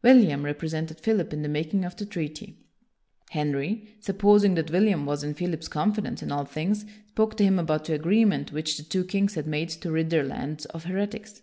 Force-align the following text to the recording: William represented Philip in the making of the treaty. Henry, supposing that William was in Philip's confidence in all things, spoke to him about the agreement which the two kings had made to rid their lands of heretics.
William 0.00 0.46
represented 0.46 0.98
Philip 0.98 1.34
in 1.34 1.42
the 1.42 1.48
making 1.50 1.84
of 1.84 1.94
the 1.94 2.06
treaty. 2.06 2.56
Henry, 3.28 3.86
supposing 4.00 4.54
that 4.54 4.70
William 4.70 5.04
was 5.04 5.22
in 5.22 5.34
Philip's 5.34 5.68
confidence 5.68 6.22
in 6.22 6.32
all 6.32 6.46
things, 6.46 6.86
spoke 7.08 7.36
to 7.36 7.44
him 7.44 7.58
about 7.58 7.84
the 7.84 7.92
agreement 7.92 8.50
which 8.50 8.78
the 8.78 8.82
two 8.82 9.04
kings 9.04 9.34
had 9.34 9.46
made 9.46 9.68
to 9.68 9.90
rid 9.92 10.08
their 10.08 10.24
lands 10.24 10.64
of 10.64 10.84
heretics. 10.84 11.42